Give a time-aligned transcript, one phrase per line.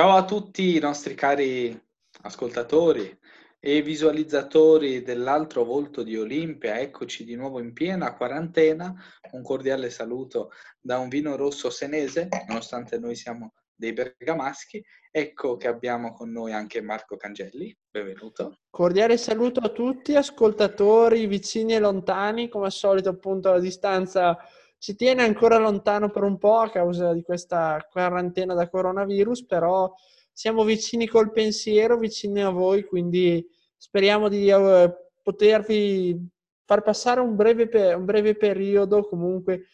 [0.00, 1.78] Ciao a tutti i nostri cari
[2.22, 3.14] ascoltatori
[3.60, 8.94] e visualizzatori dell'altro volto di Olimpia, eccoci di nuovo in piena quarantena.
[9.32, 14.82] Un cordiale saluto da un vino rosso senese, nonostante noi siamo dei bergamaschi.
[15.10, 18.60] Ecco che abbiamo con noi anche Marco Cangelli, benvenuto.
[18.70, 24.38] Cordiale saluto a tutti, ascoltatori vicini e lontani, come al solito appunto la distanza
[24.80, 29.92] ci tiene ancora lontano per un po' a causa di questa quarantena da coronavirus, però
[30.32, 33.46] siamo vicini col pensiero, vicini a voi, quindi
[33.76, 34.90] speriamo di uh,
[35.22, 36.18] potervi
[36.64, 39.66] far passare un breve, per, un breve periodo comunque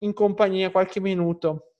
[0.00, 1.76] in compagnia, qualche minuto.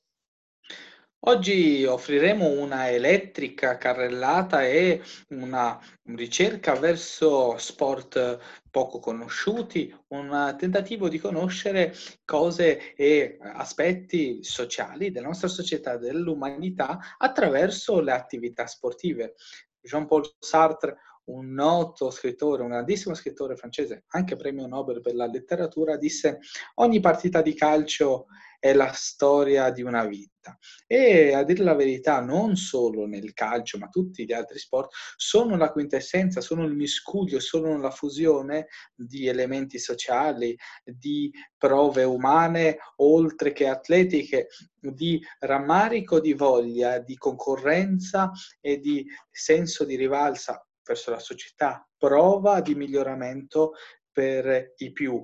[1.22, 5.76] Oggi offriremo una elettrica carrellata e una
[6.14, 8.38] ricerca verso sport
[8.70, 11.92] poco conosciuti, un tentativo di conoscere
[12.24, 19.34] cose e aspetti sociali della nostra società, dell'umanità attraverso le attività sportive.
[19.80, 20.98] Jean-Paul Sartre
[21.28, 26.38] un noto scrittore, un grandissimo scrittore francese, anche premio Nobel per la letteratura, disse
[26.74, 28.26] ogni partita di calcio
[28.60, 30.58] è la storia di una vita.
[30.86, 35.56] E a dire la verità, non solo nel calcio, ma tutti gli altri sport sono
[35.56, 43.52] la quintessenza, sono il miscuglio, sono la fusione di elementi sociali, di prove umane, oltre
[43.52, 44.48] che atletiche,
[44.80, 52.60] di rammarico, di voglia, di concorrenza e di senso di rivalsa verso la società, prova
[52.60, 53.74] di miglioramento
[54.10, 55.22] per i più.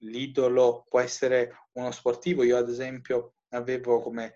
[0.00, 4.34] L'idolo può essere uno sportivo, io ad esempio avevo come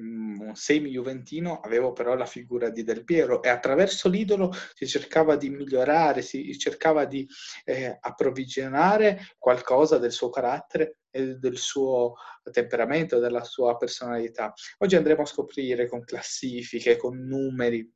[0.00, 5.36] mm, un semi-juventino, avevo però la figura di Del Piero e attraverso l'idolo si cercava
[5.36, 7.26] di migliorare, si cercava di
[7.64, 12.14] eh, approvvigionare qualcosa del suo carattere e del suo
[12.52, 14.52] temperamento, della sua personalità.
[14.78, 17.90] Oggi andremo a scoprire con classifiche, con numeri,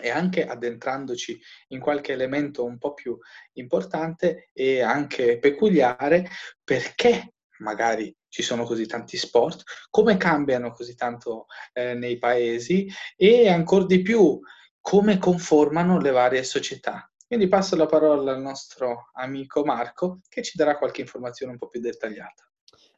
[0.00, 3.18] e anche addentrandoci in qualche elemento un po' più
[3.54, 6.28] importante e anche peculiare,
[6.62, 13.48] perché magari ci sono così tanti sport, come cambiano così tanto eh, nei paesi e
[13.48, 14.38] ancora di più
[14.80, 17.10] come conformano le varie società.
[17.26, 21.68] Quindi passo la parola al nostro amico Marco che ci darà qualche informazione un po'
[21.68, 22.50] più dettagliata.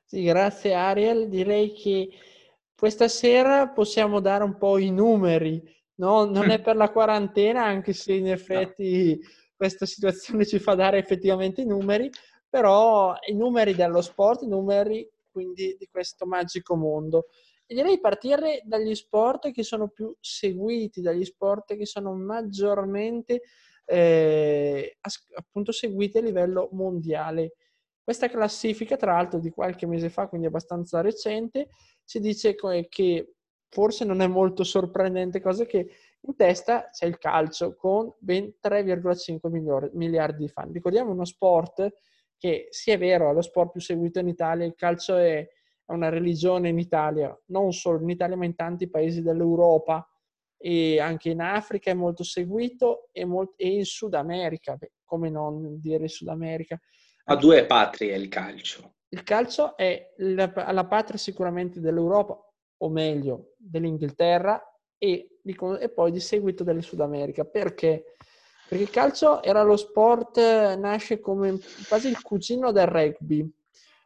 [0.04, 1.28] Sì, grazie Ariel.
[1.28, 2.08] Direi che
[2.76, 5.62] questa sera possiamo dare un po' i numeri
[6.00, 6.24] no?
[6.24, 9.28] non è per la quarantena, anche se in effetti no.
[9.54, 12.10] questa situazione ci fa dare effettivamente i numeri,
[12.48, 17.26] però i numeri dello sport, i numeri quindi di questo magico mondo.
[17.64, 23.42] E direi partire dagli sport che sono più seguiti, dagli sport che sono maggiormente
[23.84, 24.96] eh,
[25.34, 27.54] appunto seguiti a livello mondiale.
[28.02, 31.68] Questa classifica, tra l'altro, di qualche mese fa, quindi abbastanza recente,
[32.04, 32.56] ci dice
[32.88, 33.34] che
[33.70, 39.90] forse non è molto sorprendente cosa che in testa c'è il calcio con ben 3,5
[39.94, 40.72] miliardi di fan.
[40.72, 41.88] Ricordiamo uno sport
[42.36, 45.48] che, sì è vero, è lo sport più seguito in Italia, il calcio è
[45.86, 50.06] una religione in Italia, non solo in Italia ma in tanti paesi dell'Europa
[50.56, 55.30] e anche in Africa è molto seguito e, molt- e in Sud America, beh, come
[55.30, 56.78] non dire Sud America.
[57.24, 58.96] Ha due patrie il calcio.
[59.08, 62.49] Il calcio è la, la patria sicuramente dell'Europa,
[62.82, 64.62] o meglio dell'Inghilterra
[64.98, 67.44] e, e, poi di seguito del Sud America.
[67.44, 68.16] Perché?
[68.68, 70.38] Perché il calcio era lo sport,
[70.76, 71.58] nasce come
[71.88, 73.50] quasi il cugino del rugby,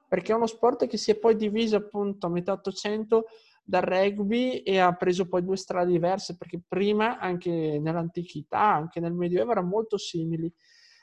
[0.08, 3.26] perché è uno sport che si è poi diviso appunto a metà 800
[3.62, 9.12] dal rugby e ha preso poi due strade diverse, perché prima, anche nell'antichità, anche nel
[9.12, 10.52] Medioevo, erano molto simili.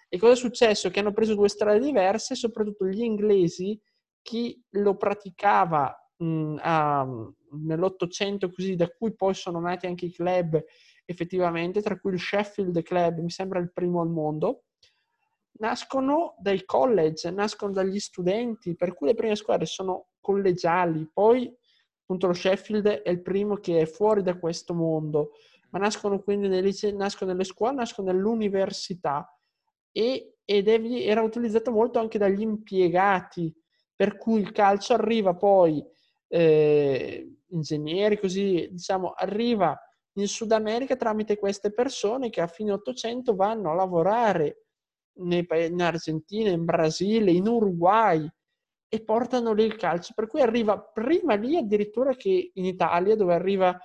[0.09, 0.89] E cosa è successo?
[0.89, 3.79] Che hanno preso due strade diverse, soprattutto gli inglesi,
[4.21, 7.07] chi lo praticava mh, a,
[7.51, 10.63] nell'Ottocento, così da cui poi sono nati anche i club
[11.05, 14.63] effettivamente, tra cui il Sheffield Club, mi sembra il primo al mondo,
[15.59, 21.53] nascono dai college, nascono dagli studenti, per cui le prime squadre sono collegiali, poi
[22.01, 25.31] appunto lo Sheffield è il primo che è fuori da questo mondo,
[25.69, 29.37] ma nascono quindi nei licei, nascono nelle scuole, nascono nell'università
[29.91, 33.53] e, ed è, era utilizzato molto anche dagli impiegati,
[33.95, 35.83] per cui il calcio arriva poi
[36.27, 39.77] eh, ingegneri, così diciamo, arriva
[40.13, 44.65] in Sud America tramite queste persone che a fine 800 vanno a lavorare
[45.13, 48.27] in Argentina, in Brasile, in Uruguay
[48.89, 50.13] e portano lì il calcio.
[50.13, 53.77] Per cui arriva prima lì addirittura che in Italia, dove arriva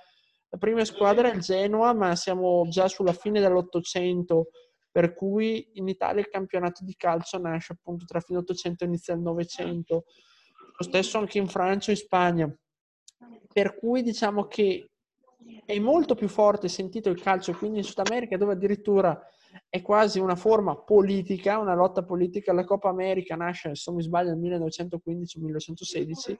[0.49, 4.49] la prima squadra il Genoa, ma siamo già sulla fine dell'Ottocento,
[4.91, 9.13] per cui in Italia il campionato di calcio nasce appunto tra fine 800 e inizio
[9.13, 10.05] del Novecento.
[10.77, 12.57] Lo stesso anche in Francia e in Spagna.
[13.51, 14.89] Per cui diciamo che
[15.65, 19.19] è molto più forte sentito il calcio, quindi in Sud America dove addirittura
[19.69, 22.53] è quasi una forma politica, una lotta politica.
[22.53, 26.39] La Coppa America nasce, se non mi sbaglio, nel 1915 1916,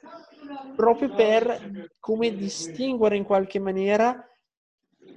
[0.76, 4.24] proprio per come distinguere in qualche maniera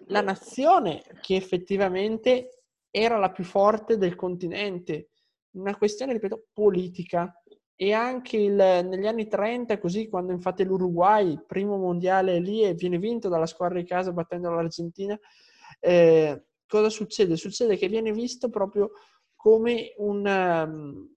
[0.06, 5.10] la nazione che effettivamente era la più forte del continente.
[5.52, 7.32] Una questione, ripeto, politica.
[7.82, 12.98] E anche il, negli anni 30, così, quando infatti l'Uruguay, primo mondiale lì, e viene
[12.98, 15.18] vinto dalla squadra di casa battendo l'Argentina,
[15.78, 17.38] eh, cosa succede?
[17.38, 18.90] Succede che viene visto proprio
[19.34, 21.14] come un, um,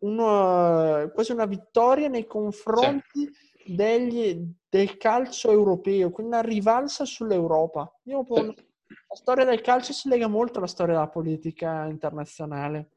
[0.00, 3.30] uno, quasi una vittoria nei confronti
[3.64, 3.74] sì.
[3.74, 7.90] degli, del calcio europeo, quindi una rivalsa sull'Europa.
[8.02, 8.44] Io, sì.
[8.44, 12.90] La storia del calcio si lega molto alla storia della politica internazionale.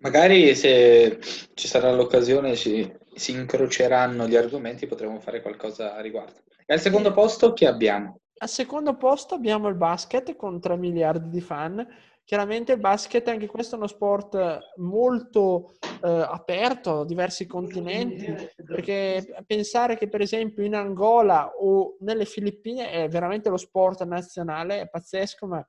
[0.00, 1.18] Magari se
[1.54, 6.40] ci sarà l'occasione ci, si incroceranno gli argomenti potremo fare qualcosa a riguardo.
[6.64, 8.20] E al secondo posto chi abbiamo?
[8.38, 11.84] Al secondo posto abbiamo il basket con 3 miliardi di fan.
[12.24, 15.74] Chiaramente il basket, anche questo è uno sport molto
[16.04, 18.32] eh, aperto a diversi continenti,
[18.64, 24.82] perché pensare che per esempio in Angola o nelle Filippine è veramente lo sport nazionale,
[24.82, 25.66] è pazzesco, ma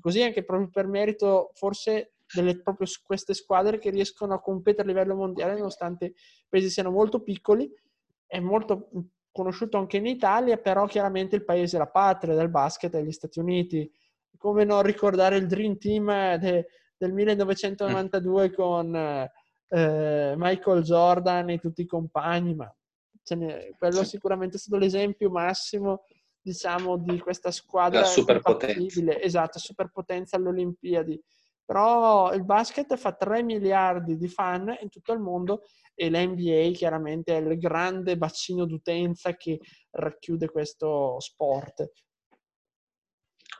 [0.00, 4.92] così anche proprio per merito forse delle proprio queste squadre che riescono a competere a
[4.92, 6.14] livello mondiale nonostante i
[6.48, 7.70] paesi siano molto piccoli,
[8.26, 8.90] è molto
[9.32, 13.38] conosciuto anche in Italia, però chiaramente il paese, la patria del basket è gli Stati
[13.38, 13.90] Uniti.
[14.36, 16.66] Come non ricordare il Dream Team de,
[16.96, 18.52] del 1992 mm.
[18.54, 18.94] con
[19.68, 22.74] eh, Michael Jordan e tutti i compagni, ma
[23.34, 26.04] ne, quello sicuramente è stato l'esempio massimo
[26.42, 29.18] diciamo di questa squadra superpotenza.
[29.20, 31.22] esatto, superpotenza alle Olimpiadi
[31.70, 35.62] però il basket fa 3 miliardi di fan in tutto il mondo
[35.94, 41.92] e l'NBA chiaramente è il grande bacino d'utenza che racchiude questo sport.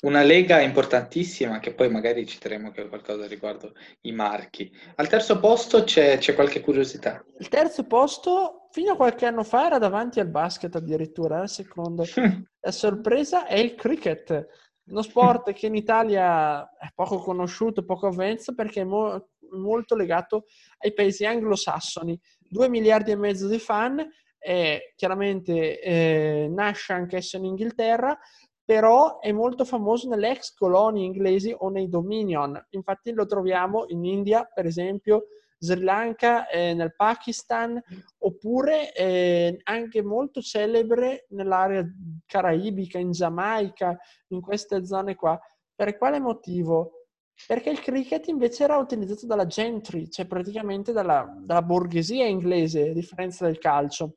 [0.01, 4.69] Una lega importantissima che poi magari citeremo anche qualcosa riguardo i marchi.
[4.97, 7.25] Al terzo posto c'è, c'è qualche curiosità?
[7.39, 12.03] Il terzo posto fino a qualche anno fa era davanti al basket addirittura, al secondo.
[12.59, 14.49] La sorpresa è il cricket
[14.91, 20.47] uno sport che in Italia è poco conosciuto, poco avvezzo perché è mo- molto legato
[20.79, 22.19] ai paesi anglosassoni.
[22.39, 24.05] Due miliardi e mezzo di fan,
[24.39, 28.19] eh, chiaramente eh, nasce anch'esso in Inghilterra,
[28.65, 32.61] però è molto famoso nelle ex colonie inglesi o nei dominion.
[32.71, 35.27] Infatti lo troviamo in India, per esempio,
[35.63, 37.81] Sri Lanka, eh, nel Pakistan,
[38.19, 41.85] oppure eh, anche molto celebre nell'area
[42.25, 43.99] caraibica, in Giamaica,
[44.29, 45.39] in queste zone qua.
[45.75, 47.09] Per quale motivo?
[47.47, 52.95] Perché il cricket invece era utilizzato dalla gentry, cioè praticamente dalla, dalla borghesia inglese, a
[52.95, 54.17] differenza del calcio.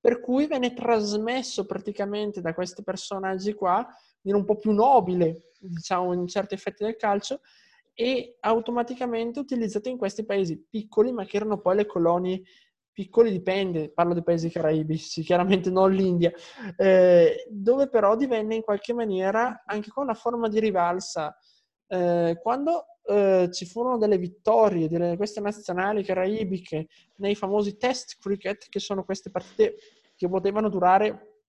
[0.00, 3.86] Per cui venne trasmesso praticamente da questi personaggi qua,
[4.22, 7.40] in un po' più nobile, diciamo, in certi effetti del calcio,
[7.94, 12.42] e automaticamente utilizzato in questi paesi piccoli, ma che erano poi le colonie
[12.92, 16.32] piccoli, dipende, parlo dei paesi caraibici, chiaramente non l'India,
[16.76, 21.36] eh, dove però divenne in qualche maniera anche con una forma di rivalsa.
[21.86, 26.86] Eh, quando eh, ci furono delle vittorie di queste nazionali caraibiche
[27.16, 29.76] nei famosi test cricket, che sono queste partite
[30.16, 31.40] che potevano durare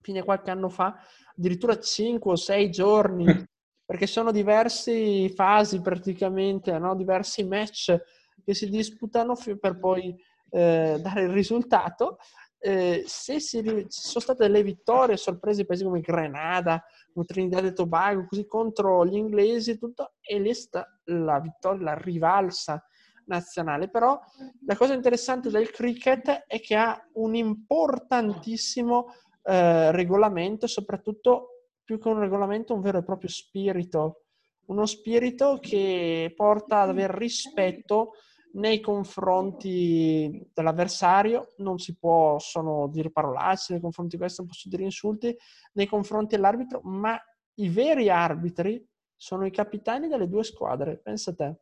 [0.00, 0.96] fino a qualche anno fa
[1.36, 3.24] addirittura 5 o 6 giorni,
[3.92, 6.96] perché sono diverse fasi praticamente, no?
[6.96, 7.94] diversi match
[8.42, 10.16] che si disputano per poi
[10.48, 12.16] eh, dare il risultato.
[12.58, 16.82] Eh, se si, ci sono state delle vittorie sorprese paesi come Grenada,
[17.26, 21.94] Trinidad e Tobago, così contro gli inglesi e tutto, e lì sta la vittoria, la
[21.94, 22.82] rivalsa
[23.26, 23.90] nazionale.
[23.90, 24.18] Però
[24.64, 31.51] la cosa interessante del cricket è che ha un importantissimo eh, regolamento, soprattutto
[31.92, 34.22] più che un regolamento, un vero e proprio spirito,
[34.66, 38.12] uno spirito che porta ad avere rispetto
[38.52, 44.84] nei confronti dell'avversario, non si possono dire parolacce, nei confronti di questo non posso dire
[44.84, 45.36] insulti,
[45.72, 47.20] nei confronti dell'arbitro, ma
[47.54, 51.56] i veri arbitri sono i capitani delle due squadre, pensa a te.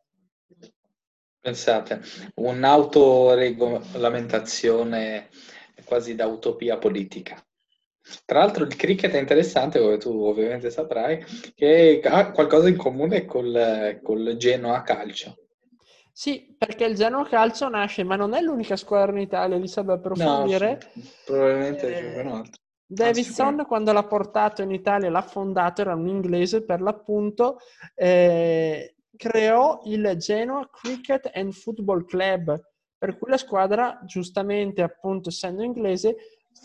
[1.41, 2.01] Pensate,
[2.35, 5.27] un'autoregolamentazione
[5.83, 7.43] quasi da utopia politica.
[8.25, 11.23] Tra l'altro il cricket è interessante, come tu ovviamente saprai,
[11.55, 15.35] che ha qualcosa in comune col, col Genoa Calcio.
[16.11, 19.81] Sì, perché il Genoa Calcio nasce, ma non è l'unica squadra in Italia, li sa
[19.81, 20.91] approfondire.
[20.93, 22.61] No, probabilmente eh, c'è un altro.
[22.85, 27.59] Davidson, quando l'ha portato in Italia, l'ha fondato, era un inglese per l'appunto,
[27.95, 32.59] eh, creò il Genoa Cricket and Football Club,
[32.97, 36.17] per cui la squadra, giustamente appunto essendo inglese,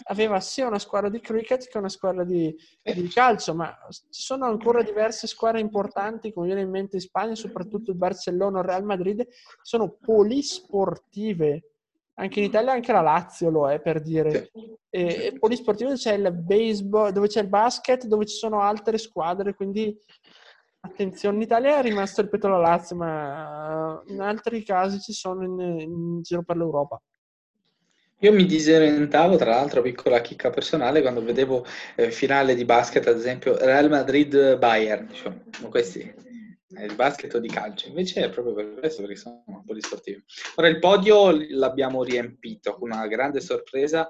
[0.04, 4.46] aveva sia una squadra di cricket che una squadra di, di, calcio, ma ci sono
[4.46, 8.84] ancora diverse squadre importanti, come viene in mente in Spagna, soprattutto il Barcellona, il Real
[8.84, 9.26] Madrid,
[9.62, 11.70] sono polisportive.
[12.18, 14.50] Anche in Italia anche la Lazio lo è, per dire.
[14.88, 19.54] E, e polisportive c'è il baseball, dove c'è il basket, dove ci sono altre squadre,
[19.54, 19.94] quindi
[20.80, 25.80] attenzione, in Italia è rimasto, ripeto, la Lazio, ma in altri casi ci sono in,
[25.80, 27.00] in giro per l'Europa.
[28.20, 33.18] Io mi disorientavo, tra l'altro, piccola chicca personale, quando vedevo eh, finale di basket, ad
[33.18, 37.88] esempio Real Madrid-Bayern, diciamo, questi eh, di basket o di calcio.
[37.88, 40.24] Invece è proprio per questo, perché sono un po' di sportivi.
[40.54, 44.08] Ora il podio l'abbiamo riempito con una grande sorpresa.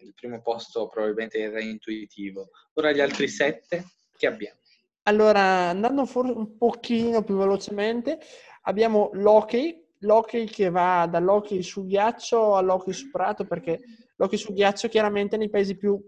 [0.00, 2.50] Il primo posto probabilmente era intuitivo.
[2.74, 3.86] Ora gli altri sette
[4.16, 4.60] che abbiamo.
[5.02, 8.20] Allora, andando forse un pochino più velocemente,
[8.62, 13.80] abbiamo l'hockey, l'hockey che va dall'hockey su ghiaccio all'hockey su prato, perché
[14.16, 16.00] l'hockey su ghiaccio chiaramente nei paesi più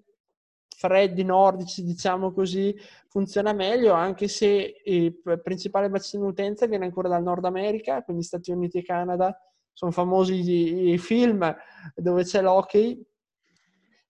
[0.81, 2.75] freddi, nordici, diciamo così,
[3.09, 8.51] funziona meglio, anche se il principale bacino utenza viene ancora dal Nord America, quindi Stati
[8.51, 9.37] Uniti e Canada,
[9.73, 11.55] sono famosi i film
[11.95, 13.03] dove c'è l'hockey,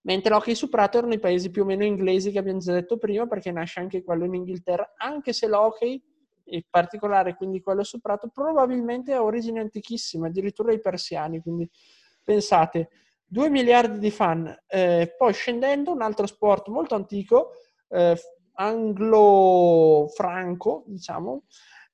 [0.03, 2.97] mentre l'hockey su prato erano i paesi più o meno inglesi che abbiamo già detto
[2.97, 6.01] prima, perché nasce anche quello in Inghilterra, anche se l'hockey
[6.51, 11.69] in particolare quindi quello su prato, probabilmente ha origini antichissime, addirittura i persiani, quindi
[12.23, 12.89] pensate,
[13.25, 17.51] 2 miliardi di fan, eh, poi scendendo un altro sport molto antico,
[17.87, 18.15] eh,
[18.53, 21.43] anglo-franco, diciamo,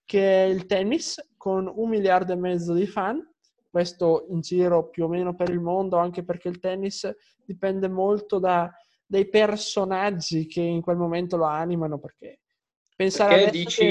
[0.04, 3.24] che è il tennis, con un miliardo e mezzo di fan,
[3.70, 7.08] questo in giro più o meno per il mondo, anche perché il tennis
[7.46, 8.72] dipende molto da,
[9.06, 12.40] dai personaggi che in quel momento lo animano, perché
[12.98, 13.86] Pensare Perché dici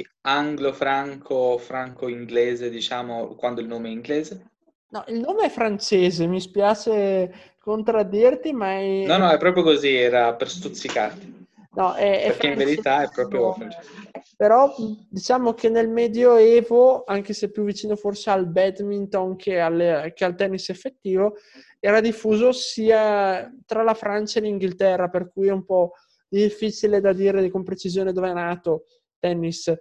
[0.00, 0.10] che...
[0.22, 4.52] anglo-franco, franco-inglese, diciamo, quando il nome è inglese?
[4.88, 9.04] No, il nome è francese, mi spiace contraddirti, ma è...
[9.04, 11.46] No, no, è proprio così, era per stuzzicarti.
[11.72, 13.90] No, è, è Perché in verità è proprio francese.
[14.34, 14.74] Però
[15.10, 20.36] diciamo che nel Medioevo, anche se più vicino forse al badminton che, alle, che al
[20.36, 21.34] tennis effettivo,
[21.78, 25.92] era diffuso sia tra la Francia e l'Inghilterra, per cui è un po'
[26.28, 28.84] difficile da dire con precisione dove è nato
[29.18, 29.72] tennis.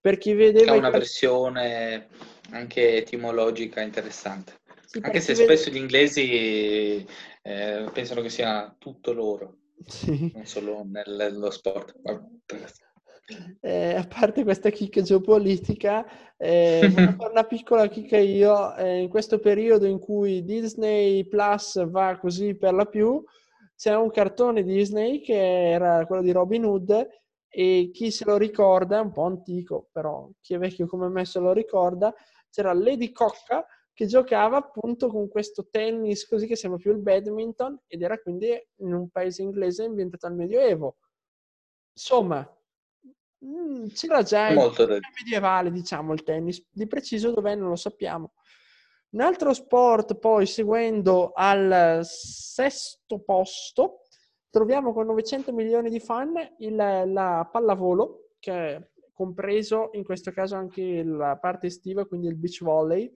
[0.00, 0.72] Per chi vedeva...
[0.72, 2.08] Ha una versione
[2.50, 4.60] anche etimologica interessante.
[4.84, 5.44] Sì, anche se vede...
[5.44, 7.06] spesso gli inglesi
[7.42, 9.56] eh, pensano che sia tutto loro,
[9.86, 10.30] sì.
[10.34, 11.94] non solo nello sport.
[13.60, 16.04] Eh, a parte questa chicca geopolitica,
[16.36, 16.80] eh,
[17.30, 18.76] una piccola chicca io.
[18.76, 23.24] Eh, in questo periodo in cui Disney Plus va così per la più,
[23.84, 27.06] c'è un cartone Disney che era quello di Robin Hood
[27.46, 31.26] e chi se lo ricorda, è un po' antico, però chi è vecchio come me
[31.26, 32.14] se lo ricorda,
[32.48, 37.78] c'era Lady Cocca che giocava appunto con questo tennis così che sembra più il badminton
[37.86, 40.96] ed era quindi in un paese inglese ambientato al Medioevo.
[41.92, 42.58] Insomma,
[43.44, 46.66] mm, c'era già Molto il medievale, diciamo, il tennis.
[46.70, 48.32] Di preciso dov'è non lo sappiamo.
[49.14, 54.00] Un altro sport, poi seguendo al sesto posto,
[54.50, 60.56] troviamo con 900 milioni di fan il, la pallavolo, che è compreso in questo caso
[60.56, 63.08] anche la parte estiva, quindi il beach volley.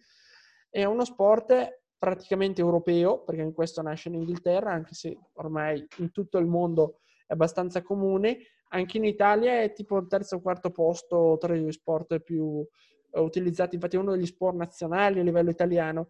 [0.70, 6.12] È uno sport praticamente europeo, perché in questo nasce in Inghilterra, anche se ormai in
[6.12, 8.38] tutto il mondo è abbastanza comune.
[8.68, 12.64] Anche in Italia è tipo il terzo o quarto posto tra gli sport più,
[13.12, 16.08] utilizzato, infatti è uno degli sport nazionali a livello italiano,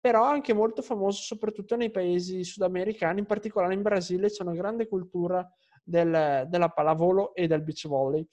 [0.00, 4.86] però anche molto famoso soprattutto nei paesi sudamericani, in particolare in Brasile c'è una grande
[4.86, 5.48] cultura
[5.82, 8.26] del, della pallavolo e del beach volley.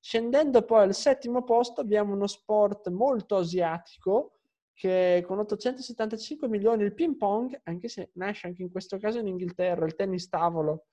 [0.00, 4.38] Scendendo poi al settimo posto abbiamo uno sport molto asiatico
[4.74, 9.28] che con 875 milioni il ping pong, anche se nasce anche in questo caso in
[9.28, 10.86] Inghilterra, il tennis tavolo,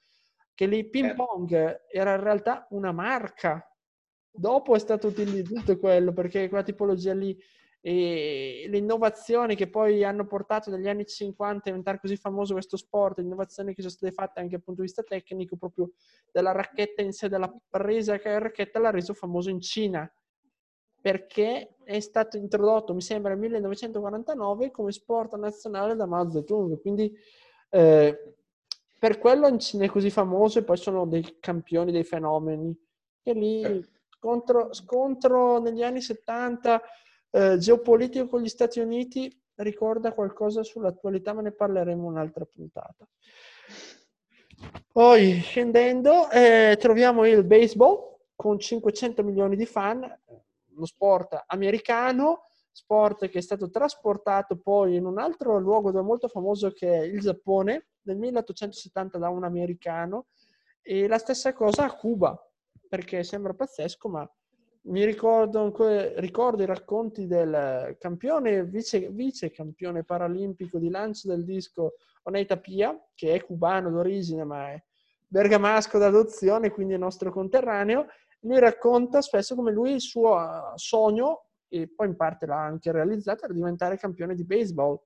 [0.54, 1.26] che lì ping certo.
[1.26, 3.66] pong era in realtà una marca
[4.32, 7.38] Dopo è stato utilizzato quello perché quella tipologia lì
[7.82, 12.76] e le innovazioni che poi hanno portato negli anni 50 a diventare così famoso questo
[12.76, 15.92] sport, le innovazioni che sono state fatte anche dal punto di vista tecnico, proprio
[16.32, 20.12] della racchetta in sé, della presa che la racchetta l'ha reso famoso in Cina
[21.02, 26.82] perché è stato introdotto, mi sembra, nel 1949 come sport nazionale da Mao Zedong.
[26.82, 27.18] Quindi
[27.70, 28.36] eh,
[29.00, 32.78] per quello in Cina è così famoso e poi sono dei campioni, dei fenomeni.
[33.24, 33.62] E lì
[34.20, 36.82] scontro, scontro negli anni 70
[37.32, 43.08] eh, geopolitico con gli Stati Uniti ricorda qualcosa sull'attualità, ma ne parleremo un'altra puntata.
[44.92, 53.30] Poi scendendo eh, troviamo il baseball con 500 milioni di fan, uno sport americano, sport
[53.30, 57.88] che è stato trasportato poi in un altro luogo molto famoso che è il Giappone
[58.02, 60.28] nel 1870 da un americano
[60.82, 62.49] e la stessa cosa a Cuba
[62.90, 64.30] perché sembra pazzesco ma
[64.82, 65.74] mi ricordo,
[66.18, 71.94] ricordo i racconti del campione, vice, vice campione paralimpico di lancio del disco
[72.24, 74.84] Oneita Pia che è cubano d'origine ma è
[75.28, 78.08] bergamasco d'adozione quindi è nostro conterraneo
[78.42, 83.46] lui racconta spesso come lui il suo sogno, e poi in parte l'ha anche realizzato,
[83.46, 85.00] era diventare campione di baseball.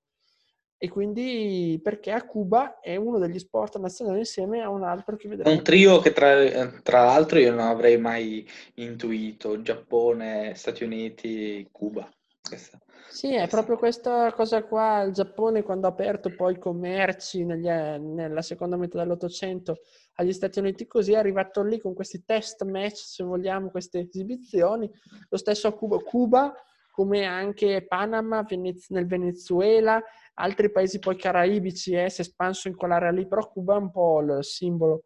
[0.83, 5.29] E quindi perché a Cuba è uno degli sport nazionali insieme a un altro che
[5.29, 5.55] vedremo.
[5.55, 6.35] Un trio che tra,
[6.83, 12.05] tra l'altro io non avrei mai intuito, Giappone, Stati Uniti, Cuba.
[12.41, 17.45] Questa, sì, è proprio questa cosa qua, il Giappone quando ha aperto poi i commerci
[17.45, 19.77] negli, nella seconda metà dell'Ottocento
[20.15, 24.91] agli Stati Uniti così, è arrivato lì con questi test match, se vogliamo, queste esibizioni.
[25.29, 26.53] Lo stesso a Cuba, Cuba
[26.93, 29.99] come anche Panama, Venez- nel Venezuela,
[30.35, 33.89] altri paesi poi caraibici eh, si è espanso in quell'area lì, però Cuba è un
[33.89, 35.05] po' il simbolo.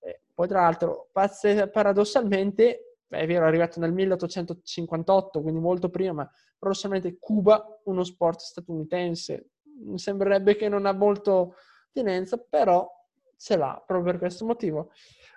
[0.00, 6.12] Eh, poi tra l'altro, pazze, paradossalmente, è vero, è arrivato nel 1858, quindi molto prima,
[6.14, 9.50] ma paradossalmente Cuba, uno sport statunitense,
[9.84, 11.56] mi sembrerebbe che non ha molto
[11.92, 12.90] tenenza, però
[13.36, 14.90] ce l'ha proprio per questo motivo.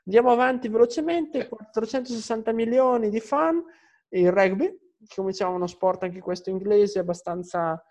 [0.05, 3.61] Andiamo avanti velocemente, 460 milioni di fan,
[4.11, 4.79] il rugby,
[5.15, 7.81] come diciamo uno sport anche questo inglese, abbastanza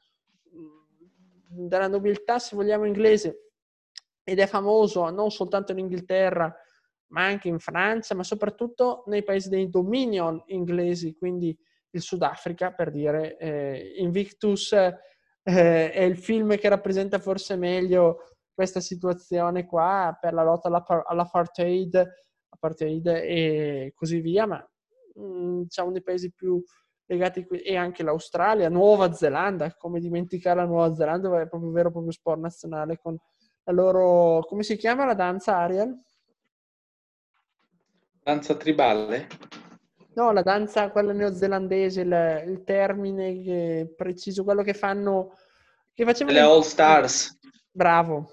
[0.54, 3.50] mm, della nobiltà, se vogliamo, inglese,
[4.25, 6.54] ed è famoso non soltanto in Inghilterra,
[7.09, 11.57] ma anche in Francia, ma soprattutto nei paesi dei dominion inglesi, quindi
[11.90, 14.97] il Sudafrica, per dire, eh, Invictus eh,
[15.42, 22.11] è il film che rappresenta forse meglio questa situazione qua per la lotta all'apartheid,
[22.49, 24.66] apartheid e così via, ma
[25.14, 26.62] mh, mm, diciamo dei paesi più
[27.12, 31.90] legati qui, e anche l'Australia, Nuova Zelanda, come dimenticare la Nuova Zelanda, è proprio vero
[31.90, 33.16] proprio sport nazionale con
[33.64, 36.00] la loro, come si chiama la danza Ariel?
[38.23, 39.28] Danza tribale?
[40.15, 45.36] No, la danza, quella neozelandese, il, il termine preciso, quello che fanno...
[45.95, 47.39] Che facevano le All Stars.
[47.71, 48.30] Bravo,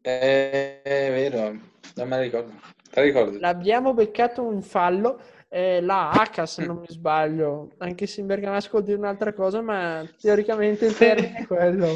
[0.00, 1.50] è vero,
[1.94, 3.38] non me la ricordo.
[3.38, 5.20] L'abbiamo beccato un fallo,
[5.54, 10.02] eh, la H se non mi sbaglio, anche se in bergamasco dire un'altra cosa, ma
[10.18, 11.88] teoricamente il termine è quello.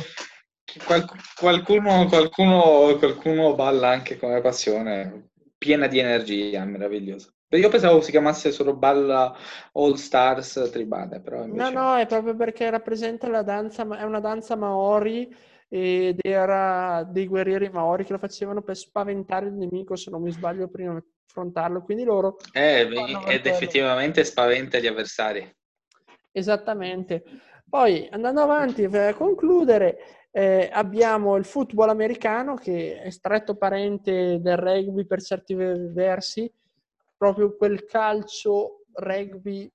[0.85, 7.33] Qual- qualcuno, qualcuno, qualcuno balla anche come passione, piena di energia, meraviglioso.
[7.49, 9.35] Io pensavo si chiamasse solo Balla
[9.73, 11.73] All Stars Tribale, però invece...
[11.73, 15.35] No, no, è proprio perché rappresenta la danza, è una danza maori
[15.69, 20.31] ed era dei guerrieri maori che lo facevano per spaventare il nemico, se non mi
[20.31, 21.83] sbaglio, prima affrontarlo.
[21.83, 22.37] Quindi loro...
[22.53, 22.89] Eh,
[23.27, 25.55] ed effettivamente spaventa gli avversari.
[26.33, 27.23] Esattamente.
[27.69, 34.57] Poi, andando avanti, per concludere, eh, abbiamo il football americano che è stretto parente del
[34.57, 36.51] rugby per certi versi,
[37.17, 39.71] proprio quel calcio rugby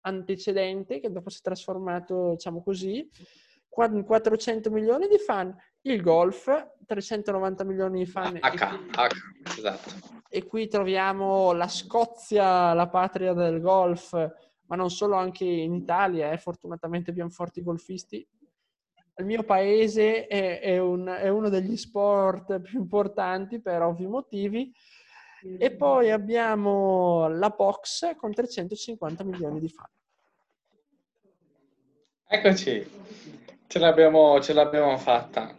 [0.00, 3.08] antecedente che dopo si è trasformato, diciamo così,
[3.68, 8.38] 400 milioni di fan, il golf 390 milioni di fan.
[8.40, 9.08] H, H,
[9.56, 9.90] esatto.
[10.28, 14.12] E qui troviamo la Scozia, la patria del golf,
[14.66, 18.26] ma non solo, anche in Italia, eh, fortunatamente abbiamo forti golfisti.
[19.16, 24.72] Il mio paese è, è, un, è uno degli sport più importanti per ovvi motivi.
[25.58, 29.88] E poi abbiamo la box con 350 milioni di fan.
[32.26, 32.86] Eccoci.
[33.66, 35.58] Ce l'abbiamo, ce l'abbiamo fatta.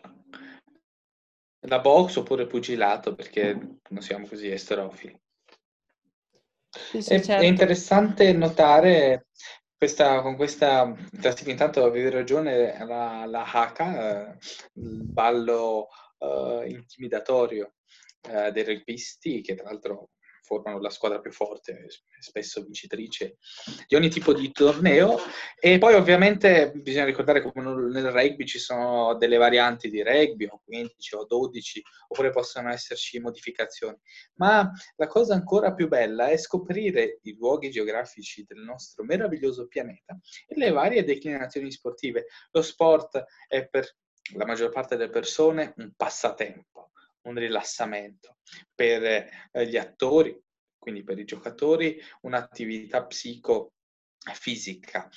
[1.64, 5.20] La box oppure pugilato perché non siamo così esterofili.
[6.70, 7.44] Sì, sì, è, certo.
[7.44, 9.28] è, interessante notare
[9.76, 14.38] questa, con questa classifica, intanto avevi ragione, la, la haka, eh,
[14.74, 15.88] il ballo
[16.20, 17.74] eh, intimidatorio
[18.30, 20.10] eh, dei rugbisti, che tra l'altro
[20.50, 21.86] formano la squadra più forte,
[22.20, 23.38] spesso vincitrice
[23.88, 25.18] di ogni tipo di torneo.
[25.60, 30.60] E poi ovviamente bisogna ricordare che nel rugby ci sono delle varianti di rugby, o
[30.66, 33.96] 15 o 12, oppure possono esserci modificazioni.
[34.38, 40.18] Ma la cosa ancora più bella è scoprire i luoghi geografici del nostro meraviglioso pianeta
[40.48, 42.26] e le varie declinazioni sportive.
[42.52, 43.88] Lo sport è per
[44.36, 46.79] la maggior parte delle persone un passatempo
[47.24, 48.38] un rilassamento.
[48.74, 50.42] Per eh, gli attori,
[50.78, 55.10] quindi per i giocatori, un'attività psicofisica.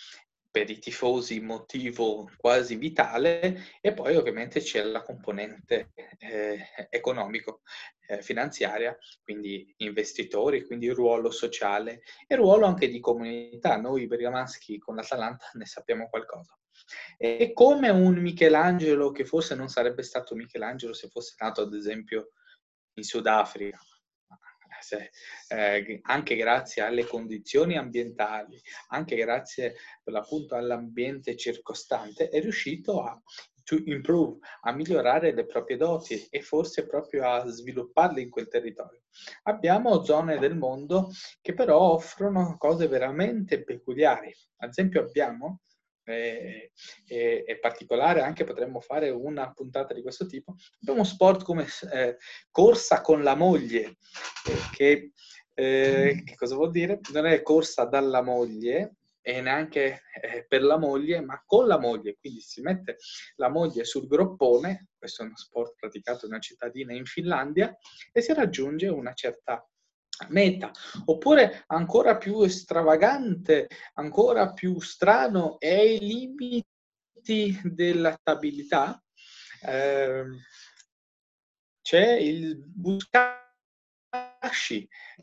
[0.53, 6.59] per i tifosi motivo quasi vitale e poi ovviamente c'è la componente eh,
[6.91, 7.62] economico,
[8.07, 8.21] eh,
[9.25, 13.79] quindi investitori, quindi ruolo sociale e ruolo anche di comunità.
[13.79, 16.55] Noi bergamaschi con l'Atalanta ne sappiamo qualcosa.
[17.17, 22.33] E come un Michelangelo, che forse non sarebbe stato Michelangelo se fosse nato ad esempio
[22.95, 23.79] in Sudafrica,
[24.83, 25.11] se,
[25.49, 33.21] eh, anche grazie alle condizioni ambientali, anche grazie per l'appunto all'ambiente circostante, è riuscito a
[33.85, 39.03] improve, a migliorare le proprie doti e forse proprio a svilupparle in quel territorio.
[39.45, 44.35] Abbiamo zone del mondo che però offrono cose veramente peculiari.
[44.59, 45.61] Ad esempio abbiamo
[46.05, 46.73] e,
[47.07, 50.55] e, e, particolare, anche potremmo fare una puntata di questo tipo.
[50.81, 52.17] Abbiamo uno sport come eh,
[52.51, 53.97] corsa con la moglie,
[54.49, 55.12] eh, che,
[55.55, 57.01] eh, che, cosa vuol dire?
[57.12, 62.17] Non è corsa dalla moglie e neanche eh, per la moglie, ma con la moglie.
[62.19, 62.97] Quindi si mette
[63.37, 67.77] la moglie sul groppone, questo è uno sport praticato in una cittadina in Finlandia,
[68.12, 69.65] e si raggiunge una certa
[70.31, 70.71] meta.
[71.07, 76.65] Oppure ancora più stravagante, ancora più strano, è i limiti
[77.63, 79.03] della stabilità.
[79.65, 80.25] Eh,
[81.83, 83.39] c'è il Buskashi,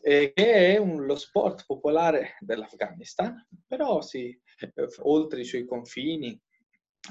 [0.02, 6.40] eh, che è un, lo sport popolare dell'Afghanistan, però sì, eh, oltre i suoi confini,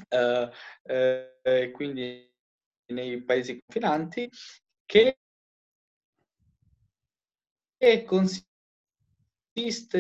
[0.09, 0.51] eh,
[0.83, 2.31] eh, quindi
[2.93, 4.31] nei paesi confinanti,
[4.85, 5.19] che
[7.79, 8.45] e consiste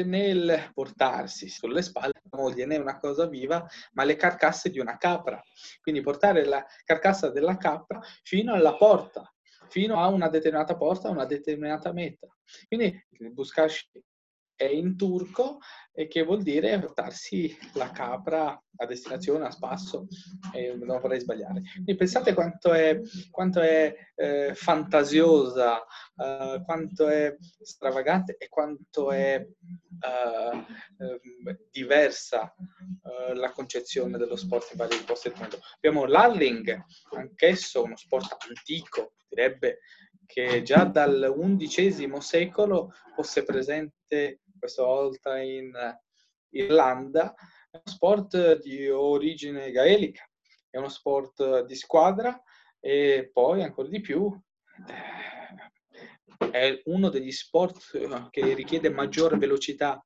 [0.04, 4.78] nel portarsi sulle spalle la moglie, non è una cosa viva, ma le carcasse di
[4.78, 5.42] una capra.
[5.80, 9.32] Quindi portare la carcassa della capra fino alla porta,
[9.68, 12.28] fino a una determinata porta, a una determinata meta.
[12.66, 13.88] Quindi il Buscashi
[14.58, 15.60] è in turco
[15.92, 20.06] e che vuol dire portarsi la capra a destinazione, a spasso,
[20.52, 21.62] e non vorrei sbagliare.
[21.72, 29.44] Quindi pensate quanto è, quanto è eh, fantasiosa, uh, quanto è stravagante e quanto è
[29.44, 32.54] uh, uh, diversa
[33.34, 35.58] la concezione dello sport in vari posti del mondo.
[35.76, 36.84] Abbiamo l'Alling,
[37.16, 39.80] anch'esso uno sport antico, direbbe
[40.28, 45.72] che già dal XI secolo fosse presente questa volta in
[46.50, 47.34] Irlanda,
[47.70, 50.28] è uno sport di origine gaelica,
[50.70, 52.40] è uno sport di squadra
[52.80, 54.30] e poi ancora di più
[54.86, 60.02] eh, è uno degli sport che richiede maggiore velocità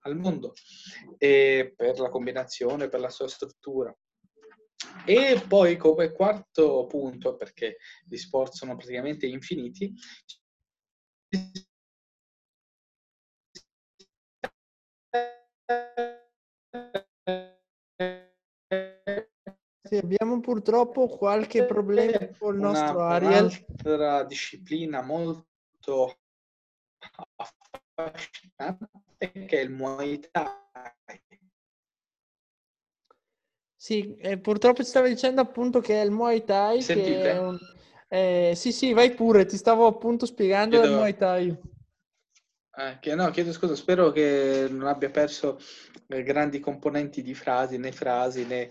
[0.00, 0.54] al mondo
[1.18, 3.94] e per la combinazione, per la sua struttura.
[5.04, 9.92] E poi come quarto punto, perché gli sport sono praticamente infiniti,
[19.86, 23.44] sì, abbiamo purtroppo qualche problema con il nostro Una, Ariel.
[23.84, 26.18] Un'altra disciplina molto
[27.96, 31.20] affascinante che è il Muay Thai.
[33.78, 36.82] Sì, eh, purtroppo ti stavo dicendo appunto che è il Muay Thai.
[36.82, 37.30] Sentite?
[37.30, 37.58] Un...
[38.08, 41.74] Eh, sì, sì, vai pure, ti stavo appunto spiegando il Muay Thai.
[42.78, 45.58] Eh, no, chiedo scusa, spero che non abbia perso
[46.08, 48.70] eh, grandi componenti di frasi, né frasi, né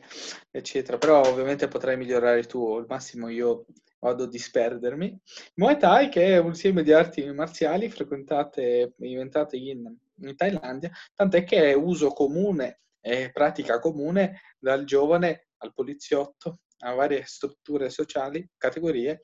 [0.52, 3.66] eccetera, però ovviamente potrai migliorare tu, al massimo io
[3.98, 5.20] vado a disperdermi.
[5.56, 11.44] Muay Thai, che è un insieme di arti marziali frequentate inventate in, in Thailandia, tant'è
[11.44, 18.48] che è uso comune e pratica comune dal giovane al poliziotto, a varie strutture sociali,
[18.56, 19.24] categorie,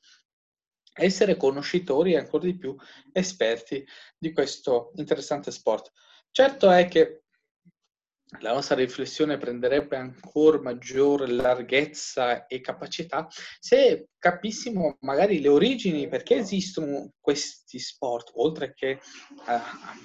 [0.93, 2.75] essere conoscitori e ancora di più
[3.11, 3.85] esperti
[4.17, 5.91] di questo interessante sport.
[6.31, 7.23] Certo è che
[8.39, 13.27] la nostra riflessione prenderebbe ancora maggiore larghezza e capacità
[13.59, 18.99] se capissimo magari le origini perché esistono questi sport, oltre che eh,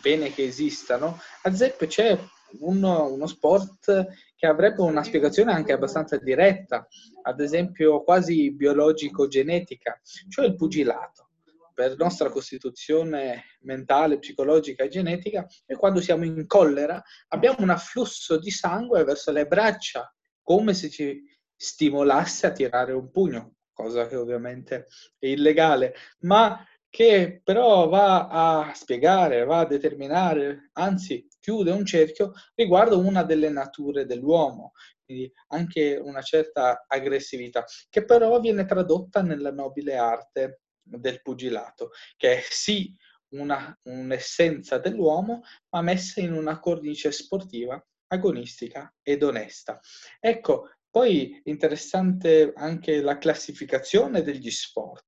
[0.03, 1.21] bene che esistano.
[1.43, 2.19] Ad esempio c'è
[2.59, 6.87] uno, uno sport che avrebbe una spiegazione anche abbastanza diretta,
[7.23, 11.31] ad esempio quasi biologico-genetica, cioè il pugilato.
[11.75, 18.39] Per nostra costituzione mentale, psicologica e genetica, e quando siamo in collera abbiamo un afflusso
[18.39, 20.11] di sangue verso le braccia,
[20.43, 21.23] come se ci
[21.55, 24.87] stimolasse a tirare un pugno, cosa che ovviamente
[25.19, 26.65] è illegale, ma
[26.97, 33.51] che però va a spiegare, va a determinare, anzi chiude un cerchio riguardo una delle
[33.51, 34.73] nature dell'uomo,
[35.05, 42.39] quindi anche una certa aggressività, che però viene tradotta nella nobile arte del pugilato, che
[42.39, 42.97] è sì
[43.35, 45.43] una, un'essenza dell'uomo,
[45.75, 49.79] ma messa in una cornice sportiva agonistica ed onesta.
[50.19, 55.06] Ecco, poi interessante anche la classificazione degli sport,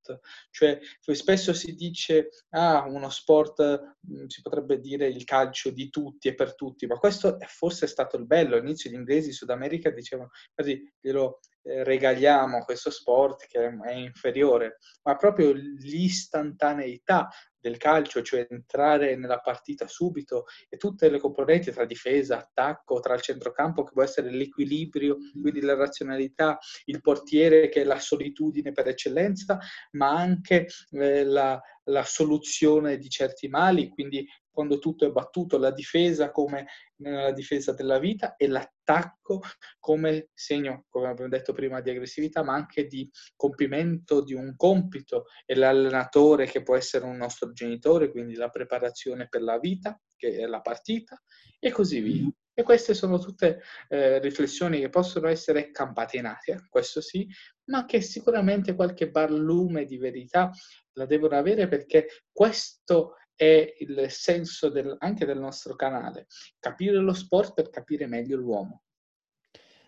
[0.51, 0.79] cioè
[1.15, 6.35] spesso si dice ah, uno sport mm, si potrebbe dire il calcio di tutti e
[6.35, 8.57] per tutti, ma questo è forse stato il bello.
[8.57, 14.79] All'inizio gli inglesi in Sud America dicevano quasi glielo regaliamo questo sport che è inferiore,
[15.03, 17.29] ma proprio l'istantaneità
[17.61, 23.15] del calcio, cioè entrare nella partita subito e tutte le componenti tra difesa, attacco, tra
[23.15, 28.73] il centrocampo che può essere l'equilibrio, quindi la razionalità, il portiere che è la solitudine
[28.73, 29.59] per eccellenza,
[29.93, 35.71] ma anche eh, la, la soluzione di certi mali, quindi quando tutto è battuto, la
[35.71, 39.41] difesa come nella difesa della vita e l'attacco
[39.79, 45.27] come segno, come abbiamo detto prima, di aggressività, ma anche di compimento di un compito
[45.47, 50.39] e l'allenatore che può essere un nostro genitore, quindi la preparazione per la vita, che
[50.39, 51.23] è la partita,
[51.61, 52.29] e così via.
[52.53, 57.29] E queste sono tutte eh, riflessioni che possono essere campate in aria, questo sì,
[57.69, 60.51] ma che sicuramente qualche barlume di verità
[60.93, 66.27] la devono avere perché questo è il senso del, anche del nostro canale,
[66.59, 68.83] capire lo sport per capire meglio l'uomo.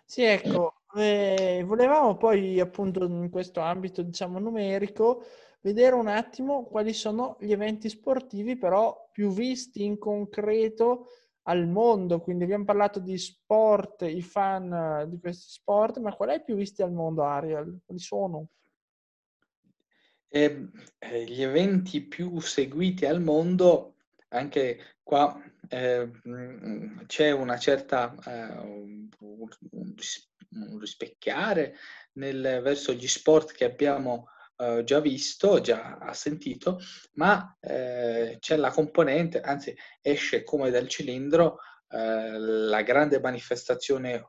[0.04, 5.24] Sì, ecco, eh, volevamo poi appunto in questo ambito diciamo numerico
[5.60, 11.06] vedere un attimo quali sono gli eventi sportivi però più visti in concreto
[11.44, 16.34] al mondo, quindi abbiamo parlato di sport, i fan di questi sport, ma qual è
[16.34, 17.80] il più visti al mondo, Ariel?
[17.84, 18.46] Quali sono?
[20.28, 23.96] E, eh, gli eventi più seguiti al mondo,
[24.28, 26.10] anche qua eh,
[27.06, 31.74] c'è una certa eh, un rispecchiare
[32.12, 34.28] nel, verso gli sport che abbiamo
[34.60, 36.80] eh, già visto, già sentito,
[37.14, 44.28] ma eh, c'è la componente, anzi esce come dal cilindro eh, la grande manifestazione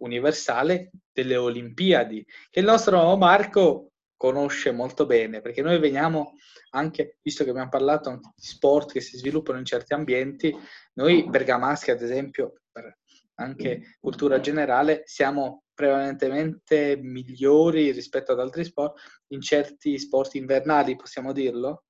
[0.00, 6.32] universale delle Olimpiadi, che il nostro Marco conosce molto bene, perché noi veniamo
[6.70, 10.52] anche, visto che abbiamo parlato di sport che si sviluppano in certi ambienti,
[10.94, 12.98] noi bergamaschi ad esempio, per
[13.36, 21.32] anche cultura generale, siamo prevalentemente migliori rispetto ad altri sport in certi sport invernali, possiamo
[21.32, 21.84] dirlo?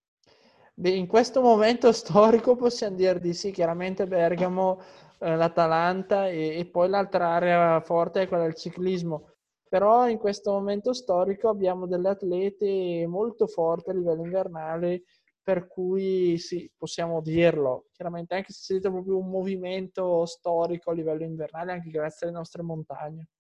[0.74, 4.80] Beh, in questo momento storico possiamo dire di sì, chiaramente Bergamo,
[5.20, 9.34] eh, l'Atalanta e, e poi l'altra area forte è quella del ciclismo
[9.74, 15.02] però in questo momento storico abbiamo delle atlete molto forti a livello invernale,
[15.42, 17.86] per cui sì, possiamo dirlo.
[17.90, 22.62] Chiaramente anche se c'è proprio un movimento storico a livello invernale, anche grazie alle nostre
[22.62, 23.30] montagne.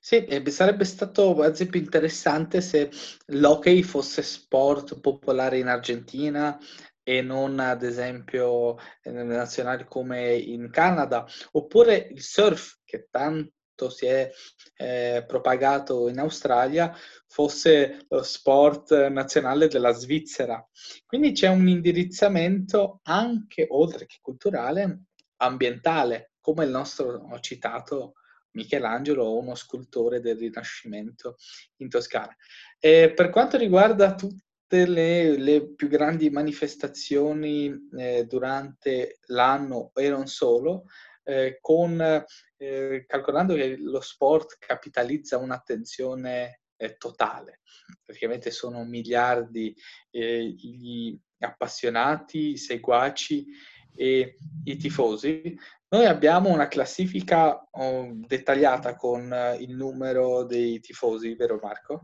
[0.00, 2.90] Sì, sarebbe stato ad esempio interessante se
[3.26, 6.58] l'hockey fosse sport popolare in Argentina
[7.02, 14.06] e non ad esempio nelle nazionali come in Canada, oppure il surf che tanto si
[14.06, 14.30] è
[14.76, 16.94] eh, propagato in Australia
[17.26, 20.64] fosse lo sport nazionale della Svizzera.
[21.06, 25.04] Quindi c'è un indirizzamento anche, oltre che culturale,
[25.38, 28.14] ambientale, come il nostro citato
[28.52, 31.36] Michelangelo, uno scultore del Rinascimento
[31.76, 32.34] in Toscana.
[32.78, 40.26] E per quanto riguarda tutte le, le più grandi manifestazioni eh, durante l'anno e non
[40.26, 40.84] solo,
[41.24, 42.24] eh, con,
[42.56, 47.60] eh, calcolando che lo sport capitalizza un'attenzione eh, totale,
[48.04, 49.74] praticamente sono miliardi
[50.10, 53.46] eh, gli appassionati, i seguaci
[53.94, 55.56] e i tifosi.
[55.92, 62.00] Noi abbiamo una classifica oh, dettagliata con il numero dei tifosi, vero Marco?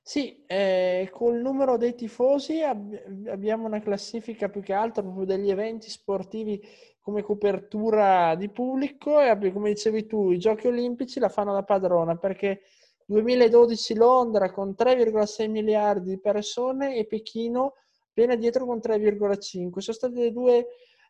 [0.00, 5.50] Sì, eh, col numero dei tifosi ab- abbiamo una classifica più che altro proprio degli
[5.50, 6.58] eventi sportivi
[6.98, 12.16] come copertura di pubblico e come dicevi tu i giochi olimpici la fanno da padrona
[12.16, 12.62] perché
[13.04, 17.74] 2012 Londra con 3,6 miliardi di persone e Pechino
[18.08, 20.66] appena dietro con 3,5 sono state le due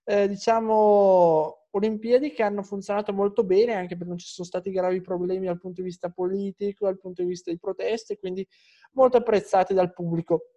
[0.06, 5.00] eh, diciamo Olimpiadi che hanno funzionato molto bene anche perché non ci sono stati gravi
[5.02, 8.46] problemi dal punto di vista politico dal punto di vista di proteste quindi
[8.92, 10.52] molto apprezzati dal pubblico.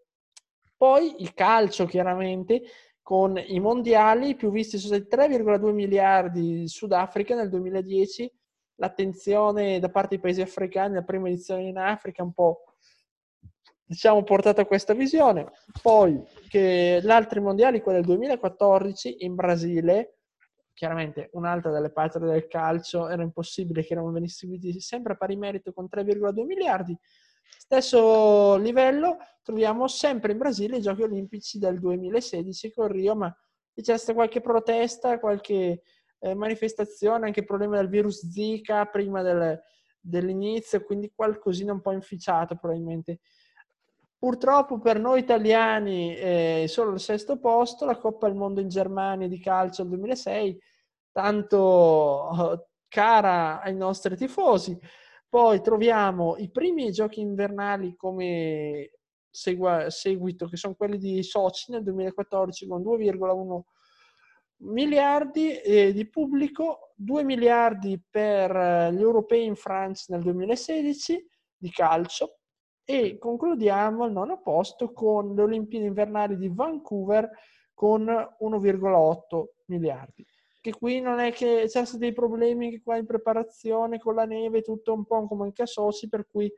[0.78, 2.62] Poi il calcio chiaramente
[3.02, 8.32] con i mondiali più visti sono stati 3,2 miliardi in Sudafrica nel 2010,
[8.76, 12.69] l'attenzione da parte dei paesi africani, la prima edizione in Africa, un po'
[13.90, 15.52] diciamo portata a questa visione.
[15.82, 20.18] Poi che gli altri mondiali, quelli del 2014 in Brasile,
[20.76, 25.74] chiaramente un'altra delle patrie del calcio, era impossibile che non venissero sempre a pari merito
[25.74, 26.96] con 3,2 miliardi.
[27.42, 33.36] Stesso livello troviamo sempre in Brasile i giochi olimpici del 2016 con Rio, ma
[33.74, 35.82] c'è stata qualche protesta, qualche
[36.20, 39.60] eh, manifestazioni, anche problemi del virus Zika prima del,
[40.00, 43.22] dell'inizio, quindi qualcosina un po' inficiato probabilmente.
[44.20, 49.30] Purtroppo per noi italiani è solo il sesto posto, la Coppa del Mondo in Germania
[49.30, 50.62] di calcio del 2006,
[51.14, 54.78] tanto eh, cara ai nostri tifosi.
[55.30, 58.92] Poi troviamo i primi giochi invernali come
[59.30, 63.62] segua, seguito, che sono quelli di Sochi nel 2014 con 2,1
[64.64, 71.70] miliardi eh, di pubblico, 2 miliardi per eh, gli europei in Francia nel 2016 di
[71.70, 72.40] calcio
[72.90, 77.30] e concludiamo al nono posto con le Olimpiadi invernali di Vancouver
[77.72, 80.26] con 1,8 miliardi.
[80.60, 84.64] Che qui non è che c'erano stati dei problemi qua in preparazione con la neve,
[84.64, 86.52] tutto un po' come anche a Sochi, per cui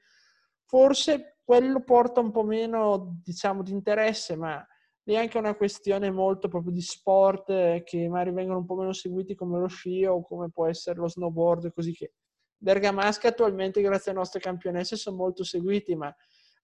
[0.64, 4.66] forse quello porta un po' meno, diciamo, di interesse, ma
[5.04, 8.94] è anche una questione molto proprio di sport eh, che magari vengono un po' meno
[8.94, 12.14] seguiti come lo sci o come può essere lo snowboard, così che
[12.62, 16.16] Bergamasca attualmente grazie alle nostre campionesse sono molto seguiti, ma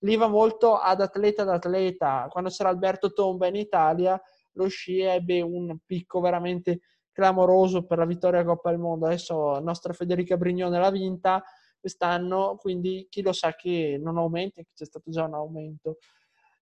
[0.02, 2.28] lì va molto ad atleta ad atleta.
[2.30, 6.82] Quando c'era Alberto Tomba in Italia, lo sci ebbe un picco veramente
[7.12, 9.08] clamoroso per la vittoria Coppa del Mondo.
[9.08, 11.44] Adesso la nostra Federica Brignone l'ha vinta
[11.80, 15.98] quest'anno, quindi chi lo sa che non aumenta, che c'è stato già un aumento.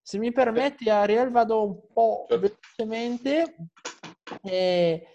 [0.02, 2.56] Se mi permetti, Ariel, vado un po' certo.
[2.78, 3.56] velocemente.
[4.44, 5.08] Eh,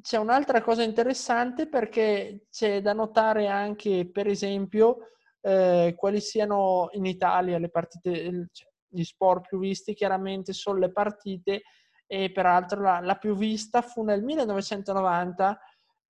[0.00, 5.08] c'è un'altra cosa interessante perché c'è da notare anche, per esempio,
[5.40, 10.90] eh, quali siano in Italia le partite, cioè, gli sport più visti, chiaramente sono le
[10.90, 11.62] partite
[12.06, 15.58] e peraltro la, la più vista fu nel 1990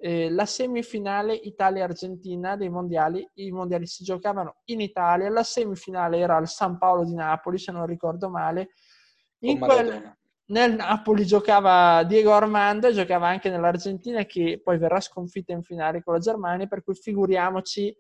[0.01, 3.29] eh, la semifinale Italia-Argentina dei mondiali.
[3.35, 7.73] I mondiali si giocavano in Italia, la semifinale era al San Paolo di Napoli, se
[7.73, 8.71] non ricordo male.
[9.41, 10.18] In quel,
[10.49, 16.03] nel Napoli giocava Diego Armando e giocava anche nell'Argentina che poi verrà sconfitta in finale
[16.03, 17.95] con la Germania, per cui figuriamoci,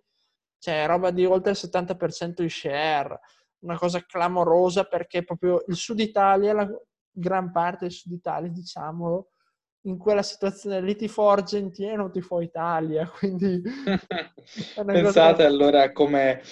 [0.58, 3.20] c'è roba di oltre il 70% di share,
[3.60, 6.68] una cosa clamorosa perché proprio il Sud Italia, la
[7.10, 9.30] gran parte del Sud Italia, diciamolo,
[9.82, 11.34] in quella situazione lì ti tifo
[11.94, 13.62] non tifo Italia, quindi...
[14.74, 15.46] Pensate cosa...
[15.46, 16.42] allora come,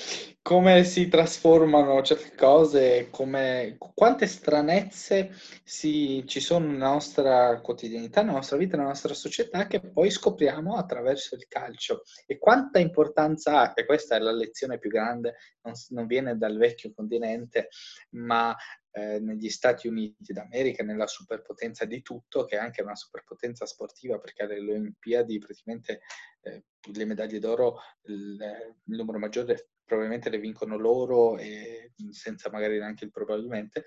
[0.43, 5.31] come, si trasformano certe cose, come, quante stranezze
[5.65, 10.77] si, ci sono nella nostra quotidianità, nella nostra vita, nella nostra società che poi scopriamo
[10.77, 12.03] attraverso il calcio.
[12.27, 16.57] E quanta importanza ha, e questa è la lezione più grande, non, non viene dal
[16.57, 17.69] vecchio continente,
[18.11, 18.55] ma
[18.97, 24.19] eh, negli Stati Uniti d'America, nella superpotenza di tutto, che è anche una superpotenza sportiva,
[24.19, 26.01] perché alle Olimpiadi praticamente
[26.41, 28.39] eh, le medaglie d'oro, il,
[28.87, 33.85] il, numero maggiore probabilmente le vincono loro, e senza magari neanche il probabilmente,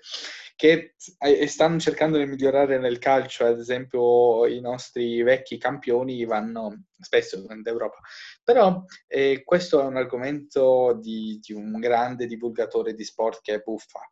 [0.54, 0.94] che
[1.46, 7.62] stanno cercando di migliorare nel calcio, ad esempio i nostri vecchi campioni vanno spesso in
[7.64, 7.98] Europa.
[8.44, 13.58] Però eh, questo è un argomento di, di un grande divulgatore di sport che è
[13.58, 14.08] Buffa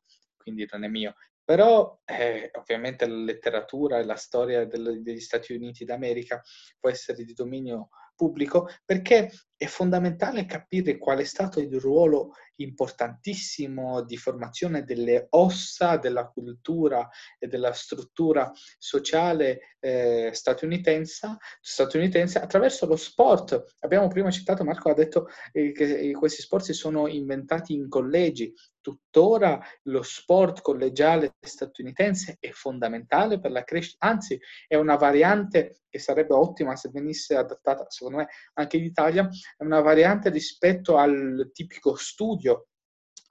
[0.53, 1.15] quindi non è mio.
[1.45, 6.43] Però eh, ovviamente la letteratura e la storia del, degli Stati Uniti d'America
[6.79, 14.03] può essere di dominio pubblico perché è fondamentale capire qual è stato il ruolo importantissimo
[14.03, 22.97] di formazione delle ossa della cultura e della struttura sociale eh, statunitense, statunitense, attraverso lo
[22.97, 23.77] sport.
[23.81, 28.53] Abbiamo prima citato, Marco ha detto eh, che questi sport si sono inventati in collegi.
[28.81, 35.99] Tuttora lo sport collegiale statunitense è fondamentale per la crescita, anzi è una variante che
[35.99, 41.51] sarebbe ottima se venisse adattata, secondo me, anche in Italia, è una variante rispetto al
[41.53, 42.69] tipico studio,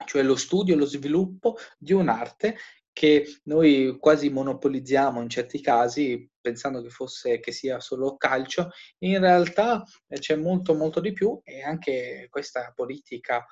[0.06, 2.56] cioè lo studio e lo sviluppo di un'arte
[2.92, 8.70] che noi quasi monopolizziamo in certi casi pensando che fosse che sia solo calcio,
[9.04, 13.46] in realtà eh, c'è molto molto di più e anche questa politica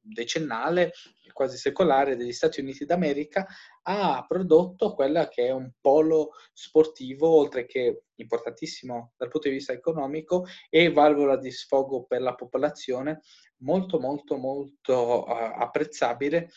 [0.00, 0.92] decennale,
[1.32, 3.46] quasi secolare degli Stati Uniti d'America
[3.82, 9.72] ha prodotto quella che è un polo sportivo, oltre che importantissimo dal punto di vista
[9.72, 13.20] economico e valvola di sfogo per la popolazione,
[13.58, 16.50] molto molto molto uh, apprezzabile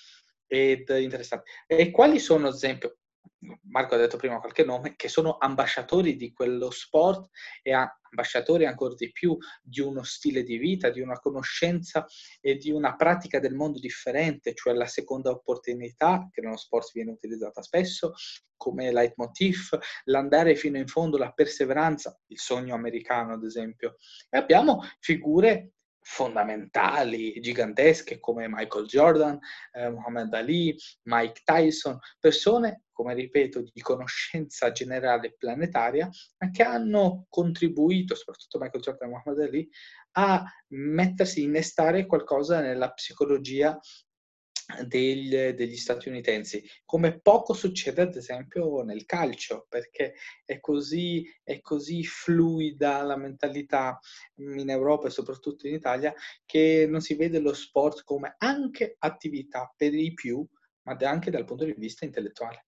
[0.48, 1.50] ed interessante.
[1.68, 2.98] E quali sono, ad esempio,
[3.64, 7.30] Marco ha detto prima qualche nome, che sono ambasciatori di quello sport
[7.62, 12.06] e ambasciatori ancora di più di uno stile di vita, di una conoscenza
[12.40, 17.12] e di una pratica del mondo differente, cioè la seconda opportunità, che nello sport viene
[17.12, 18.14] utilizzata spesso
[18.56, 23.98] come leitmotiv, l'andare fino in fondo, la perseveranza, il sogno americano ad esempio.
[24.30, 25.74] E abbiamo figure
[26.04, 29.40] fondamentali, gigantesche come Michael Jordan,
[29.72, 37.26] eh, Muhammad Ali, Mike Tyson, persone, come ripeto, di conoscenza generale planetaria, ma che hanno
[37.30, 39.70] contribuito, soprattutto Michael Jordan e Muhammad Ali,
[40.12, 43.80] a mettersi, innestare qualcosa nella psicologia
[44.88, 52.04] del, degli statunitensi, come poco succede ad esempio nel calcio, perché è così, è così
[52.04, 54.00] fluida la mentalità
[54.36, 56.14] in Europa e soprattutto in Italia
[56.46, 60.46] che non si vede lo sport come anche attività per i più,
[60.84, 62.66] ma anche dal punto di vista intellettuale.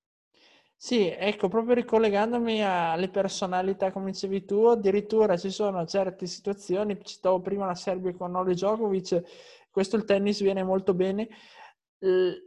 [0.78, 7.40] Sì, ecco, proprio ricollegandomi alle personalità, come dicevi tu, addirittura ci sono certe situazioni, citavo
[7.40, 9.22] prima la Serbia con Noli Djokovic,
[9.72, 11.30] questo il tennis viene molto bene,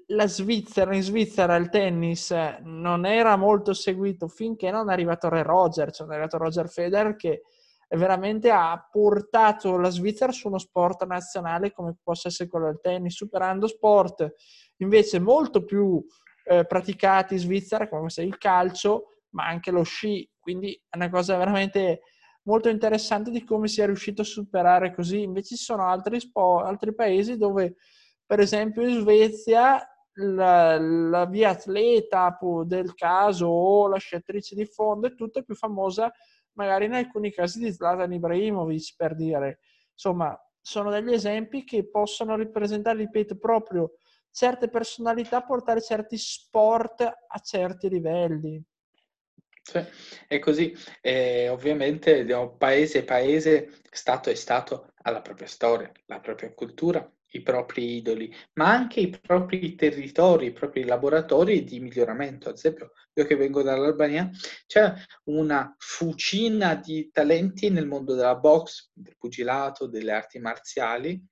[0.06, 2.30] la Svizzera, in Svizzera il tennis
[2.62, 7.16] non era molto seguito finché non è arrivato Re Roger, cioè è arrivato Roger Federer
[7.16, 7.42] che
[7.90, 13.14] veramente ha portato la Svizzera su uno sport nazionale come possa essere quello del tennis,
[13.14, 14.32] superando sport
[14.76, 16.04] invece molto più
[16.44, 21.36] eh, praticati in Svizzera come il calcio, ma anche lo sci, quindi è una cosa
[21.36, 22.02] veramente
[22.42, 25.22] molto interessante di come si è riuscito a superare così.
[25.22, 27.76] Invece ci sono altri, sport, altri paesi dove
[28.28, 29.82] per esempio in Svezia
[30.20, 36.12] la, la via atleta del caso o la sciatrice di fondo è tutta più famosa
[36.52, 39.60] magari in alcuni casi di Zlatan Ibrahimovic per dire.
[39.92, 43.94] Insomma sono degli esempi che possono rappresentare ripeto proprio
[44.30, 48.62] certe personalità portare certi sport a certi livelli.
[49.62, 49.82] Sì,
[50.26, 50.76] è così.
[51.00, 52.26] E ovviamente
[52.58, 58.34] paese paese, stato è stato, ha la propria storia, la propria cultura, i propri idoli,
[58.54, 62.48] ma anche i propri territori, i propri laboratori di miglioramento.
[62.48, 64.30] Ad esempio, io che vengo dall'Albania,
[64.66, 64.92] c'è
[65.24, 71.22] una fucina di talenti nel mondo della box, del pugilato, delle arti marziali,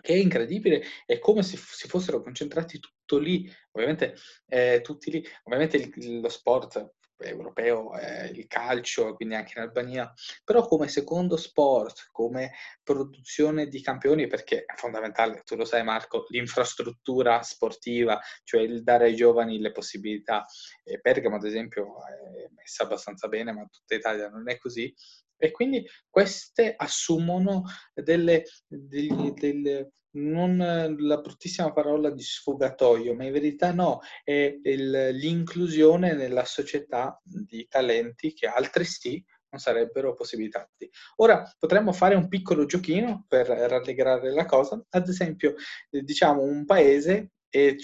[0.00, 5.26] che è incredibile, è come se si fossero concentrati tutto lì, ovviamente eh, tutti lì,
[5.44, 6.94] ovviamente il, lo sport
[7.24, 10.12] europeo è il calcio, quindi anche in Albania,
[10.44, 12.52] però come secondo sport, come
[12.82, 19.06] produzione di campioni, perché è fondamentale, tu lo sai Marco, l'infrastruttura sportiva, cioè il dare
[19.06, 20.44] ai giovani le possibilità.
[20.84, 24.94] E Bergamo, ad esempio, è messa abbastanza bene, ma tutta Italia non è così.
[25.42, 33.32] E quindi queste assumono delle, delle, delle non la bruttissima parola di sfogatoio, ma in
[33.32, 40.88] verità no, è il, l'inclusione nella società di talenti che altri sì non sarebbero possibilitati.
[41.16, 45.56] Ora potremmo fare un piccolo giochino per rallegrare la cosa, ad esempio
[45.90, 47.76] diciamo un paese e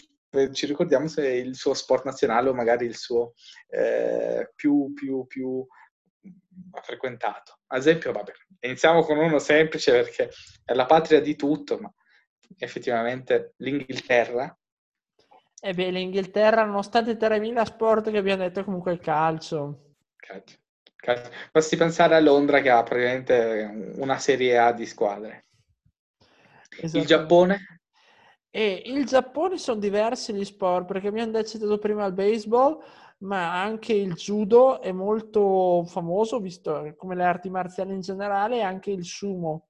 [0.52, 3.32] ci ricordiamo se è il suo sport nazionale o magari il suo
[3.68, 5.66] eh, più, più, più
[6.82, 7.58] frequentato.
[7.68, 10.30] Ad esempio, vabbè, iniziamo con uno semplice perché
[10.64, 11.92] è la patria di tutto, ma
[12.56, 14.56] effettivamente l'Inghilterra.
[15.60, 19.94] E eh beh, l'Inghilterra, nonostante 3.000 sport che abbiamo detto, comunque il calcio.
[20.16, 20.58] Calcio.
[20.94, 21.30] calcio.
[21.50, 25.46] Basti pensare a Londra che ha praticamente una serie A di squadre.
[26.80, 26.98] Esatto.
[26.98, 27.80] Il Giappone?
[28.50, 32.82] E il Giappone sono diversi gli sport, perché abbiamo detto prima il baseball,
[33.18, 38.90] ma anche il judo è molto famoso, visto come le arti marziali in generale, anche
[38.90, 39.68] il sumo.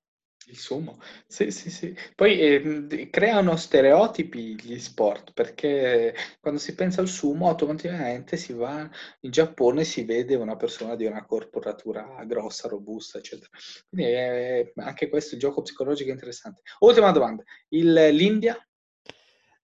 [0.51, 1.95] Il sumo, sì, sì, sì.
[2.15, 8.89] Poi eh, creano stereotipi gli sport, perché quando si pensa al sumo automaticamente si va
[9.21, 13.51] in Giappone e si vede una persona di una corporatura grossa, robusta, eccetera.
[13.91, 16.63] Quindi eh, anche questo è gioco psicologico interessante.
[16.79, 18.57] Ultima domanda, il, l'India?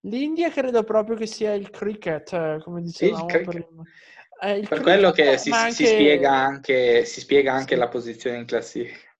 [0.05, 3.65] L'India credo proprio che sia il cricket, eh, come dicevamo cricket.
[3.65, 3.83] prima.
[4.41, 5.71] Eh, per quello che si, anche...
[5.71, 7.79] si, spiega anche, si spiega anche sì.
[7.79, 9.13] la posizione in classifica.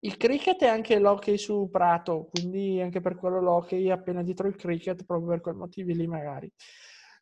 [0.00, 4.56] Il cricket è anche l'hockey su prato, quindi anche per quello l'hockey appena dietro il
[4.56, 6.50] cricket, proprio per quei motivi lì magari.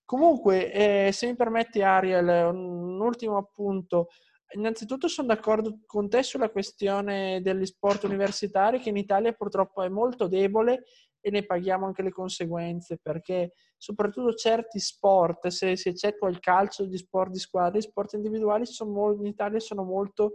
[0.07, 4.09] Comunque, eh, se mi permetti Ariel, un ultimo appunto.
[4.53, 9.89] Innanzitutto sono d'accordo con te sulla questione degli sport universitari che in Italia purtroppo è
[9.89, 10.85] molto debole
[11.21, 16.85] e ne paghiamo anche le conseguenze perché soprattutto certi sport, se si eccettua il calcio,
[16.85, 20.35] gli sport di squadra, gli sport individuali sono, in Italia sono molto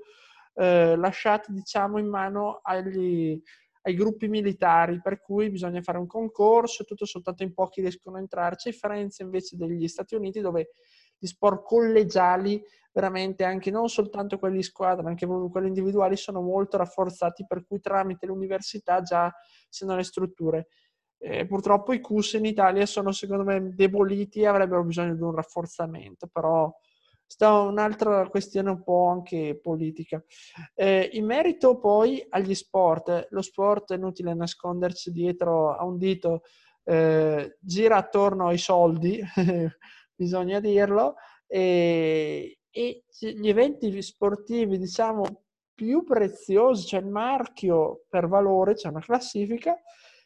[0.56, 3.42] eh, lasciati diciamo in mano agli,
[3.82, 8.18] ai gruppi militari, per cui bisogna fare un concorso e tutto soltanto in pochi riescono
[8.18, 10.70] a entrarci, a differenza invece degli Stati Uniti dove
[11.18, 12.62] gli sport collegiali
[12.92, 17.66] veramente anche non soltanto quelli di squadra, ma anche quelli individuali sono molto rafforzati, per
[17.66, 19.34] cui tramite l'università già
[19.68, 20.68] si hanno le strutture.
[21.18, 25.34] Eh, purtroppo i CUS in Italia sono secondo me deboliti e avrebbero bisogno di un
[25.34, 26.74] rafforzamento, però
[27.26, 30.24] sta un'altra questione un po' anche politica.
[30.74, 36.44] Eh, in merito poi agli sport, lo sport è inutile nascondersi dietro a un dito,
[36.84, 39.22] eh, gira attorno ai soldi,
[40.16, 41.16] bisogna dirlo,
[41.48, 45.44] e, e gli eventi sportivi, diciamo,
[45.74, 49.78] più preziosi, cioè il marchio per valore, c'è una classifica,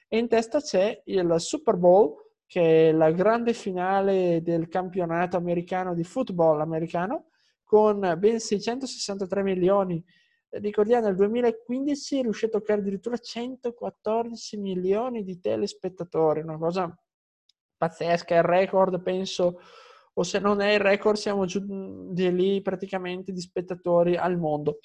[0.07, 2.15] e in testa c'è il Super Bowl,
[2.45, 7.29] che è la grande finale del campionato americano di football americano,
[7.63, 10.03] con ben 663 milioni.
[10.49, 16.91] Ricordiamo, nel 2015 è riuscito a toccare addirittura 114 milioni di telespettatori, una cosa
[17.79, 19.61] pazzesca, il record penso,
[20.13, 21.61] o se non è il record siamo giù
[22.11, 24.79] di lì praticamente di spettatori al mondo.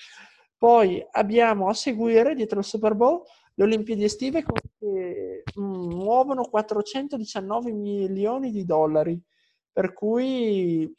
[0.56, 3.22] Poi abbiamo a seguire, dietro il Super Bowl,
[3.54, 9.20] le Olimpiadi estive che mm, muovono 419 milioni di dollari,
[9.72, 10.90] per cui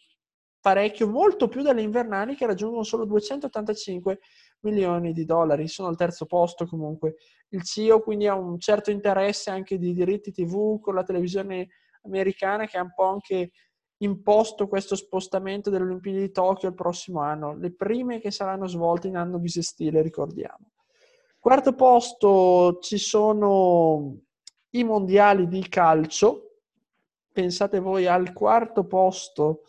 [0.59, 4.19] parecchio, molto più delle invernali che raggiungono solo 285
[4.61, 5.67] milioni di dollari.
[5.67, 7.15] Sono al terzo posto comunque.
[7.49, 11.67] Il CIO quindi ha un certo interesse anche di diritti TV con la televisione
[12.05, 13.51] americana che ha un po' anche
[13.97, 19.07] imposto questo spostamento delle Olimpiadi di Tokyo il prossimo anno, le prime che saranno svolte
[19.07, 20.71] in anno bisestile, ricordiamo.
[21.39, 24.17] Quarto posto ci sono
[24.71, 26.59] i mondiali di calcio,
[27.31, 29.61] pensate voi al quarto posto,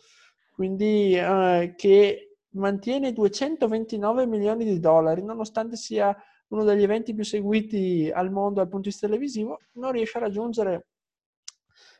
[0.53, 6.15] quindi eh, che mantiene 229 milioni di dollari, nonostante sia
[6.49, 10.21] uno degli eventi più seguiti al mondo dal punto di vista televisivo, non riesce a
[10.21, 10.87] raggiungere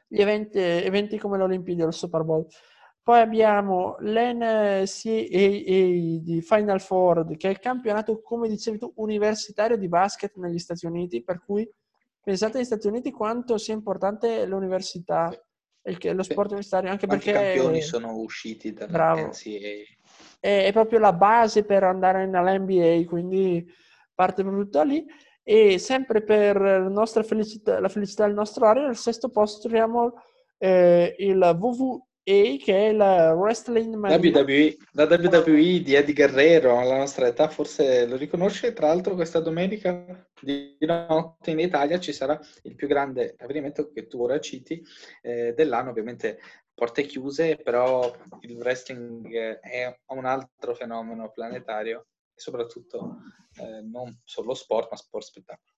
[0.08, 2.46] gli eventi, eventi come le Olimpiadi o il Super Bowl.
[3.02, 4.86] Poi abbiamo l'NCAA
[6.22, 10.86] di Final Four, che è il campionato, come dicevi tu, universitario di basket negli Stati
[10.86, 11.70] Uniti, per cui
[12.22, 15.32] pensate agli Stati Uniti quanto sia importante l'università
[15.82, 17.40] e lo sport universitario, anche Quanti perché...
[17.40, 19.30] i campioni sono usciti dall'NCAA.
[20.42, 23.66] È, è proprio la base per andare nell'NBA, quindi
[24.14, 25.06] parte proprio da lì.
[25.50, 30.12] E sempre per la, felicità, la felicità del nostro area, al sesto posto troviamo
[30.58, 33.96] eh, il WWA, che è la Wrestling.
[33.96, 38.74] WWE, la WWE di Eddie Guerrero, alla nostra età forse lo riconosce.
[38.74, 44.06] Tra l'altro questa domenica di notte in Italia ci sarà il più grande avvenimento che
[44.08, 44.84] tu ora citi
[45.22, 46.40] eh, dell'anno, ovviamente
[46.74, 52.08] porte chiuse, però il wrestling è un altro fenomeno planetario
[52.38, 53.18] soprattutto
[53.56, 55.74] eh, non solo sport, ma sport spettacolo.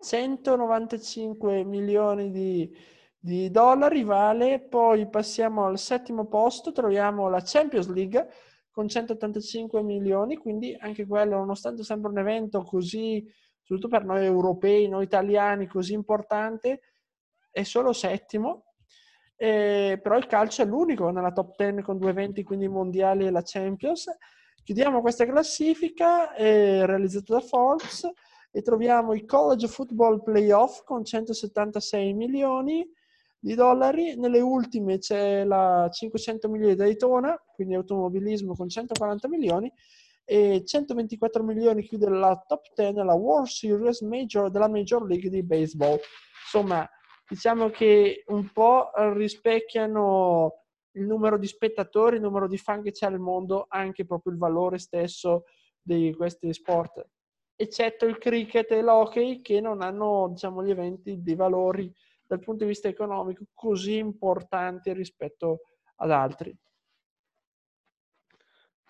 [0.00, 2.72] 195 milioni di,
[3.18, 8.28] di, dollari vale, poi passiamo al settimo posto, troviamo la Champions League
[8.70, 13.26] con 185 milioni, quindi anche quello, nonostante sempre un evento così,
[13.60, 16.80] soprattutto per noi europei, noi italiani, così importante,
[17.50, 18.66] è solo settimo.
[19.40, 23.30] Eh, però il calcio è l'unico nella top 10 con due eventi, quindi mondiali e
[23.30, 24.06] la Champions
[24.68, 28.06] Chiudiamo questa classifica eh, realizzata da Forbes
[28.50, 32.86] e troviamo i College Football Playoff con 176 milioni
[33.38, 34.14] di dollari.
[34.16, 39.72] Nelle ultime c'è la 500 milioni di Daytona, quindi automobilismo con 140 milioni
[40.26, 45.42] e 124 milioni chiude la top 10 la World Series Major della Major League di
[45.42, 45.98] Baseball.
[46.42, 46.86] Insomma,
[47.26, 50.64] diciamo che un po' rispecchiano
[50.98, 54.38] il numero di spettatori, il numero di fan che c'è al mondo, anche proprio il
[54.38, 55.44] valore stesso
[55.80, 57.06] di questi sport,
[57.56, 61.92] eccetto il cricket e l'hockey che non hanno diciamo, gli eventi di valori
[62.26, 65.60] dal punto di vista economico così importanti rispetto
[65.96, 66.54] ad altri.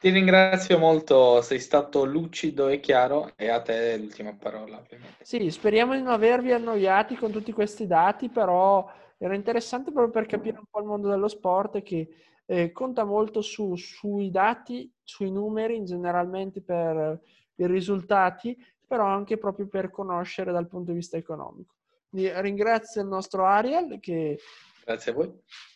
[0.01, 4.79] Ti ringrazio molto, sei stato lucido e chiaro e a te l'ultima parola.
[4.79, 5.25] Ovviamente.
[5.25, 8.89] Sì, speriamo di non avervi annoiati con tutti questi dati, però
[9.19, 12.09] era interessante proprio per capire un po' il mondo dello sport che
[12.47, 17.21] eh, conta molto su, sui dati, sui numeri, generalmente per
[17.57, 18.57] i risultati,
[18.87, 21.75] però anche proprio per conoscere dal punto di vista economico.
[22.09, 24.39] Quindi ringrazio il nostro Ariel che
[24.85, 25.31] Grazie a voi.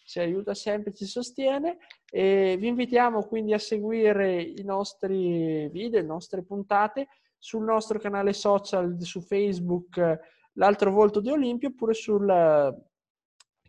[0.07, 1.77] ci aiuta sempre, ci sostiene
[2.11, 8.33] e vi invitiamo quindi a seguire i nostri video, le nostre puntate sul nostro canale
[8.33, 10.21] social su Facebook,
[10.53, 12.25] l'altro volto di Olimpio, oppure sul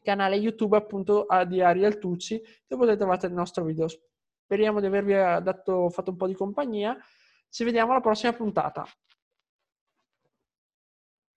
[0.04, 3.88] canale YouTube appunto di Ariel Tucci, dove potete trovare il nostro video.
[3.88, 6.96] Speriamo di avervi dato, fatto un po' di compagnia.
[7.50, 8.86] Ci vediamo alla prossima puntata.